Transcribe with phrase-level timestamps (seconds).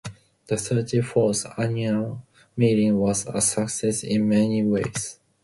[0.47, 2.23] The thirty-fourth annual
[2.57, 5.19] meeting was a success in many ways.